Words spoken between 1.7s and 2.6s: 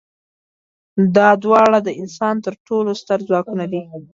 د انسان تر